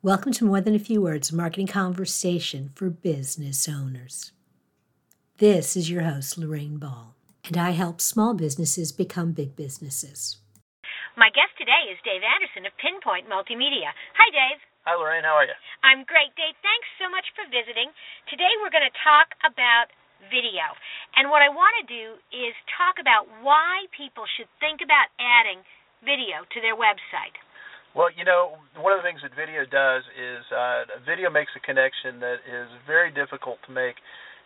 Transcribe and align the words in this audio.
Welcome 0.00 0.32
to 0.40 0.48
More 0.48 0.64
Than 0.64 0.72
a 0.72 0.80
Few 0.80 1.04
Words 1.04 1.28
Marketing 1.28 1.68
Conversation 1.68 2.72
for 2.72 2.88
Business 2.88 3.68
Owners. 3.68 4.32
This 5.36 5.76
is 5.76 5.92
your 5.92 6.08
host, 6.08 6.40
Lorraine 6.40 6.80
Ball, 6.80 7.12
and 7.44 7.60
I 7.60 7.76
help 7.76 8.00
small 8.00 8.32
businesses 8.32 8.96
become 8.96 9.36
big 9.36 9.60
businesses. 9.60 10.40
My 11.20 11.28
guest 11.28 11.52
today 11.60 11.92
is 11.92 12.00
Dave 12.00 12.24
Anderson 12.24 12.64
of 12.64 12.72
Pinpoint 12.80 13.28
Multimedia. 13.28 13.92
Hi, 14.16 14.32
Dave. 14.32 14.64
Hi, 14.88 14.96
Lorraine. 14.96 15.28
How 15.28 15.36
are 15.36 15.44
you? 15.44 15.52
I'm 15.84 16.08
great, 16.08 16.32
Dave. 16.32 16.56
Thanks 16.64 16.88
so 16.96 17.12
much 17.12 17.28
for 17.36 17.44
visiting. 17.52 17.92
Today 18.32 18.56
we're 18.64 18.72
going 18.72 18.88
to 18.88 19.04
talk 19.04 19.36
about 19.44 19.92
video. 20.32 20.64
And 21.12 21.28
what 21.28 21.44
I 21.44 21.52
want 21.52 21.76
to 21.76 21.84
do 21.84 22.16
is 22.32 22.56
talk 22.72 22.96
about 22.96 23.28
why 23.44 23.84
people 23.92 24.24
should 24.24 24.48
think 24.64 24.80
about 24.80 25.12
adding 25.20 25.60
video 26.00 26.48
to 26.56 26.58
their 26.64 26.72
website. 26.72 27.36
Well, 27.94 28.08
you 28.14 28.24
know, 28.24 28.54
one 28.78 28.92
of 28.94 29.02
the 29.02 29.06
things 29.06 29.20
that 29.26 29.34
video 29.34 29.66
does 29.66 30.06
is 30.14 30.46
uh, 30.54 31.02
video 31.02 31.28
makes 31.30 31.50
a 31.58 31.60
connection 31.60 32.20
that 32.20 32.38
is 32.46 32.70
very 32.86 33.10
difficult 33.10 33.58
to 33.66 33.72
make 33.72 33.98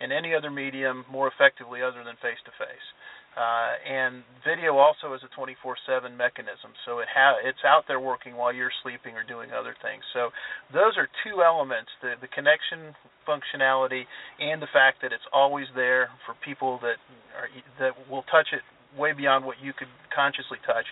in 0.00 0.10
any 0.10 0.34
other 0.34 0.50
medium 0.50 1.04
more 1.10 1.30
effectively 1.30 1.82
other 1.82 2.02
than 2.02 2.18
face 2.18 2.38
to 2.46 2.52
face. 2.58 2.86
And 3.38 4.24
video 4.42 4.78
also 4.78 5.14
is 5.14 5.22
a 5.22 5.30
24/7 5.38 6.16
mechanism, 6.16 6.74
so 6.84 6.98
it 6.98 7.08
ha- 7.08 7.38
it's 7.42 7.62
out 7.64 7.86
there 7.86 8.00
working 8.00 8.34
while 8.36 8.52
you're 8.52 8.72
sleeping 8.82 9.14
or 9.14 9.22
doing 9.22 9.52
other 9.52 9.74
things. 9.82 10.02
So 10.12 10.30
those 10.72 10.98
are 10.98 11.08
two 11.22 11.42
elements: 11.44 11.90
the 12.02 12.14
the 12.20 12.26
connection 12.28 12.96
functionality 13.26 14.06
and 14.40 14.60
the 14.60 14.66
fact 14.72 15.02
that 15.02 15.12
it's 15.12 15.26
always 15.32 15.66
there 15.76 16.10
for 16.26 16.34
people 16.44 16.78
that 16.82 16.98
are 17.38 17.48
that 17.78 17.94
will 18.10 18.24
touch 18.24 18.48
it 18.52 18.62
way 18.98 19.12
beyond 19.12 19.44
what 19.44 19.62
you 19.62 19.72
could 19.72 19.88
consciously 20.14 20.58
touch. 20.66 20.86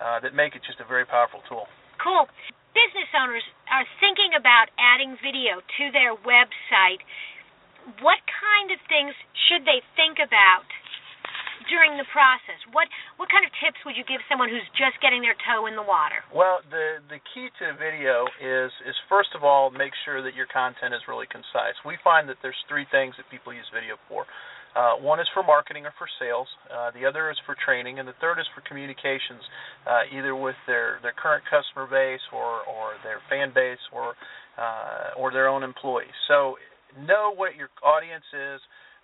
Uh, 0.00 0.18
that 0.20 0.34
make 0.34 0.56
it 0.56 0.62
just 0.66 0.80
a 0.80 0.84
very 0.88 1.04
powerful 1.04 1.42
tool. 1.46 1.68
Cool. 2.00 2.24
Business 2.72 3.12
owners 3.12 3.44
are 3.68 3.84
thinking 4.00 4.32
about 4.32 4.72
adding 4.80 5.20
video 5.20 5.60
to 5.60 5.84
their 5.92 6.16
website. 6.16 7.04
What 8.00 8.20
kind 8.24 8.72
of 8.72 8.78
things 8.88 9.12
should 9.48 9.68
they 9.68 9.84
think 9.96 10.16
about 10.16 10.64
during 11.68 12.00
the 12.00 12.08
process? 12.08 12.56
What 12.72 12.88
what 13.20 13.28
kind 13.28 13.44
of 13.44 13.52
tips 13.60 13.76
would 13.84 14.00
you 14.00 14.06
give 14.08 14.24
someone 14.32 14.48
who's 14.48 14.64
just 14.78 14.96
getting 15.04 15.20
their 15.20 15.36
toe 15.44 15.68
in 15.68 15.76
the 15.76 15.84
water? 15.84 16.24
Well, 16.32 16.64
the 16.72 17.04
the 17.10 17.20
key 17.34 17.52
to 17.60 17.76
video 17.76 18.24
is 18.40 18.72
is 18.88 18.96
first 19.12 19.36
of 19.36 19.44
all 19.44 19.68
make 19.68 19.92
sure 20.06 20.24
that 20.24 20.32
your 20.32 20.48
content 20.48 20.96
is 20.96 21.04
really 21.04 21.28
concise. 21.28 21.76
We 21.84 22.00
find 22.00 22.30
that 22.32 22.40
there's 22.40 22.58
three 22.64 22.88
things 22.88 23.18
that 23.20 23.28
people 23.28 23.52
use 23.52 23.68
video 23.74 24.00
for. 24.08 24.24
Uh, 24.76 24.94
one 25.02 25.18
is 25.18 25.26
for 25.34 25.42
marketing 25.42 25.84
or 25.84 25.92
for 25.98 26.06
sales. 26.18 26.46
Uh, 26.70 26.90
the 26.92 27.04
other 27.04 27.30
is 27.30 27.36
for 27.44 27.56
training, 27.64 27.98
and 27.98 28.06
the 28.06 28.14
third 28.20 28.38
is 28.38 28.46
for 28.54 28.62
communications, 28.62 29.42
uh, 29.86 30.02
either 30.14 30.36
with 30.36 30.54
their, 30.66 30.98
their 31.02 31.14
current 31.16 31.42
customer 31.50 31.86
base 31.90 32.22
or, 32.32 32.62
or 32.70 32.94
their 33.02 33.18
fan 33.28 33.50
base 33.54 33.82
or 33.92 34.14
uh, 34.58 35.16
or 35.16 35.32
their 35.32 35.48
own 35.48 35.62
employees. 35.62 36.12
So 36.28 36.56
know 37.06 37.32
what 37.34 37.56
your 37.56 37.68
audience 37.82 38.26
is. 38.34 38.60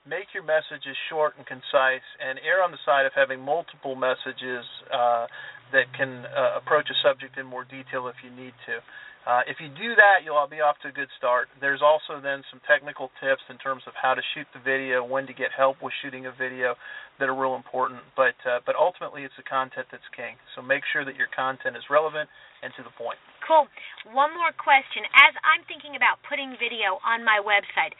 Make 0.06 0.30
your 0.30 0.46
messages 0.46 0.94
short 1.10 1.34
and 1.34 1.42
concise, 1.42 2.06
and 2.22 2.38
err 2.46 2.62
on 2.62 2.70
the 2.70 2.78
side 2.86 3.10
of 3.10 3.12
having 3.18 3.42
multiple 3.42 3.98
messages 3.98 4.62
uh, 4.86 5.26
that 5.74 5.90
can 5.98 6.22
uh, 6.30 6.62
approach 6.62 6.86
a 6.86 6.96
subject 7.02 7.34
in 7.38 7.46
more 7.46 7.66
detail 7.66 8.06
if 8.06 8.14
you 8.22 8.30
need 8.30 8.54
to. 8.70 8.78
Uh, 9.26 9.42
if 9.50 9.58
you 9.58 9.66
do 9.74 9.98
that, 9.98 10.22
you'll 10.22 10.38
be 10.46 10.62
off 10.62 10.78
to 10.86 10.86
a 10.86 10.94
good 10.94 11.10
start. 11.18 11.50
There's 11.58 11.82
also 11.82 12.22
then 12.22 12.46
some 12.46 12.62
technical 12.62 13.10
tips 13.18 13.42
in 13.50 13.58
terms 13.58 13.82
of 13.90 13.98
how 13.98 14.14
to 14.14 14.22
shoot 14.30 14.46
the 14.54 14.62
video, 14.62 15.02
when 15.02 15.26
to 15.26 15.34
get 15.34 15.50
help 15.50 15.82
with 15.82 15.90
shooting 15.98 16.30
a 16.30 16.34
video 16.38 16.78
that 17.18 17.26
are 17.26 17.34
real 17.34 17.58
important. 17.58 18.06
But 18.14 18.38
uh, 18.46 18.62
but 18.62 18.78
ultimately, 18.78 19.26
it's 19.26 19.34
the 19.34 19.42
content 19.42 19.90
that's 19.90 20.06
king. 20.14 20.38
So 20.54 20.62
make 20.62 20.86
sure 20.94 21.02
that 21.02 21.18
your 21.18 21.26
content 21.34 21.74
is 21.74 21.82
relevant 21.90 22.30
and 22.62 22.70
to 22.78 22.86
the 22.86 22.94
point. 22.94 23.18
Cool. 23.42 23.66
One 24.14 24.30
more 24.38 24.54
question. 24.54 25.02
As 25.10 25.34
I'm 25.42 25.66
thinking 25.66 25.98
about 25.98 26.22
putting 26.22 26.54
video 26.62 27.02
on 27.02 27.26
my 27.26 27.42
website, 27.42 27.98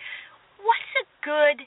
what's 0.63 0.93
a 1.03 1.07
good 1.27 1.67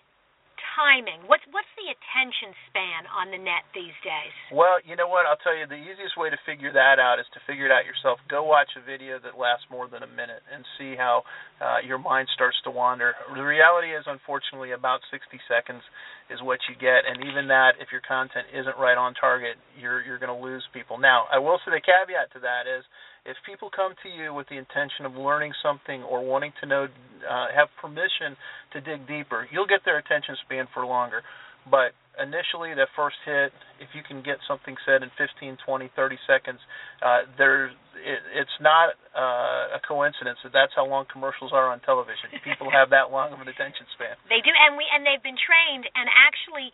timing? 0.79 1.27
What's 1.27 1.43
what's 1.51 1.67
the 1.75 1.91
attention 1.91 2.55
span 2.71 3.03
on 3.11 3.35
the 3.35 3.39
net 3.39 3.67
these 3.75 3.95
days? 3.99 4.31
Well, 4.55 4.79
you 4.87 4.95
know 4.95 5.11
what? 5.11 5.27
I'll 5.27 5.39
tell 5.43 5.51
you 5.51 5.67
the 5.67 5.79
easiest 5.79 6.15
way 6.15 6.31
to 6.31 6.39
figure 6.47 6.71
that 6.71 6.95
out 7.03 7.19
is 7.19 7.27
to 7.35 7.43
figure 7.43 7.67
it 7.67 7.73
out 7.75 7.83
yourself. 7.83 8.23
Go 8.31 8.47
watch 8.47 8.71
a 8.79 8.83
video 8.83 9.19
that 9.19 9.35
lasts 9.35 9.67
more 9.67 9.91
than 9.91 10.07
a 10.07 10.11
minute 10.11 10.39
and 10.47 10.63
see 10.79 10.95
how 10.95 11.27
uh, 11.59 11.83
your 11.83 11.99
mind 11.99 12.31
starts 12.31 12.55
to 12.63 12.71
wander. 12.71 13.11
The 13.35 13.43
reality 13.43 13.91
is, 13.91 14.07
unfortunately, 14.07 14.71
about 14.71 15.03
60 15.11 15.35
seconds 15.51 15.83
is 16.31 16.39
what 16.39 16.63
you 16.71 16.79
get, 16.79 17.03
and 17.03 17.27
even 17.27 17.51
that, 17.51 17.75
if 17.83 17.91
your 17.91 18.05
content 18.05 18.47
isn't 18.55 18.77
right 18.79 18.95
on 18.95 19.17
target, 19.19 19.59
you're 19.75 19.99
you're 20.05 20.21
going 20.21 20.31
to 20.31 20.39
lose 20.39 20.63
people. 20.71 20.95
Now, 20.95 21.27
I 21.27 21.43
will 21.43 21.59
say 21.67 21.75
the 21.75 21.83
caveat 21.83 22.31
to 22.37 22.39
that 22.47 22.63
is 22.69 22.87
if 23.25 23.35
people 23.45 23.69
come 23.69 23.93
to 24.03 24.09
you 24.09 24.33
with 24.33 24.47
the 24.49 24.57
intention 24.57 25.05
of 25.05 25.15
learning 25.15 25.53
something 25.63 26.03
or 26.03 26.23
wanting 26.23 26.53
to 26.61 26.65
know, 26.65 26.87
uh, 27.27 27.47
have 27.53 27.67
permission 27.81 28.37
to 28.73 28.81
dig 28.81 29.07
deeper, 29.07 29.47
you'll 29.51 29.67
get 29.67 29.81
their 29.85 29.97
attention 29.97 30.35
span 30.45 30.67
for 30.73 30.85
longer. 30.85 31.21
But 31.67 31.91
initially, 32.15 32.71
that 32.73 32.87
first 32.95 33.19
hit, 33.27 33.51
if 33.83 33.91
you 33.91 34.01
can 34.01 34.23
get 34.23 34.39
something 34.47 34.79
said 34.87 35.03
in 35.03 35.11
15, 35.19 35.59
20, 35.59 35.91
30 35.91 36.19
seconds, 36.25 36.59
uh, 37.03 37.27
there, 37.35 37.75
it, 37.99 38.19
it's 38.33 38.57
not 38.63 38.95
uh, 39.11 39.77
a 39.77 39.81
coincidence 39.83 40.39
that 40.47 40.55
that's 40.55 40.71
how 40.73 40.87
long 40.87 41.03
commercials 41.11 41.51
are 41.51 41.69
on 41.69 41.83
television. 41.83 42.31
People 42.47 42.71
have 42.71 42.89
that 42.95 43.11
long 43.11 43.35
of 43.35 43.43
an 43.43 43.51
attention 43.51 43.85
span. 43.93 44.15
They 44.31 44.39
do, 44.39 44.51
and 44.55 44.79
we 44.79 44.87
and 44.87 45.03
they've 45.03 45.21
been 45.21 45.39
trained, 45.39 45.83
and 45.93 46.07
actually, 46.07 46.71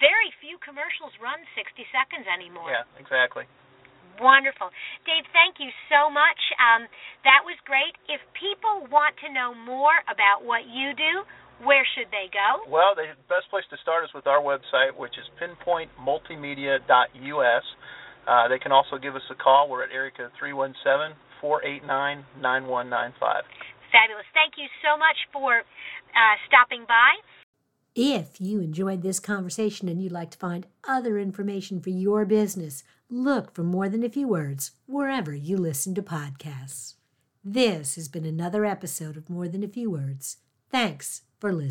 very 0.00 0.32
few 0.40 0.56
commercials 0.64 1.12
run 1.20 1.44
60 1.54 1.84
seconds 1.92 2.24
anymore. 2.26 2.72
Yeah, 2.72 2.88
exactly. 2.96 3.44
Wonderful. 4.20 4.68
Dave, 5.08 5.24
thank 5.32 5.56
you 5.62 5.70
so 5.88 6.10
much. 6.10 6.36
Um, 6.60 6.88
that 7.24 7.40
was 7.44 7.56
great. 7.64 7.96
If 8.08 8.20
people 8.36 8.86
want 8.90 9.16
to 9.24 9.32
know 9.32 9.54
more 9.54 10.02
about 10.10 10.44
what 10.44 10.66
you 10.68 10.92
do, 10.92 11.24
where 11.64 11.86
should 11.94 12.10
they 12.10 12.28
go? 12.32 12.64
Well, 12.66 12.94
the 12.98 13.14
best 13.30 13.48
place 13.50 13.64
to 13.70 13.76
start 13.80 14.04
is 14.04 14.12
with 14.14 14.26
our 14.26 14.42
website, 14.42 14.94
which 14.96 15.16
is 15.16 15.24
pinpointmultimedia.us. 15.38 17.64
Uh, 18.26 18.48
they 18.48 18.58
can 18.58 18.72
also 18.72 18.98
give 18.98 19.14
us 19.16 19.22
a 19.30 19.34
call. 19.34 19.68
We're 19.68 19.84
at 19.84 19.90
code 19.90 20.30
317 20.38 21.16
489 21.40 22.24
9195. 22.40 23.44
Fabulous. 23.90 24.26
Thank 24.32 24.54
you 24.56 24.68
so 24.80 24.96
much 24.96 25.16
for 25.34 25.60
uh, 25.60 26.36
stopping 26.48 26.86
by. 26.86 27.18
If 27.94 28.40
you 28.40 28.60
enjoyed 28.60 29.02
this 29.02 29.20
conversation 29.20 29.86
and 29.86 30.02
you'd 30.02 30.12
like 30.12 30.30
to 30.30 30.38
find 30.38 30.66
other 30.88 31.18
information 31.18 31.78
for 31.78 31.90
your 31.90 32.24
business, 32.24 32.84
look 33.10 33.54
for 33.54 33.62
More 33.62 33.90
Than 33.90 34.02
a 34.02 34.08
Few 34.08 34.26
Words 34.26 34.70
wherever 34.86 35.34
you 35.34 35.58
listen 35.58 35.94
to 35.96 36.02
podcasts. 36.02 36.94
This 37.44 37.96
has 37.96 38.08
been 38.08 38.24
another 38.24 38.64
episode 38.64 39.18
of 39.18 39.28
More 39.28 39.46
Than 39.46 39.62
a 39.62 39.68
Few 39.68 39.90
Words. 39.90 40.38
Thanks 40.70 41.22
for 41.38 41.52
listening. 41.52 41.70